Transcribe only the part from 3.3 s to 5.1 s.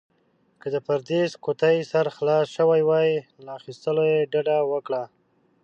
له اخيستلو يې ډډه وکړئ.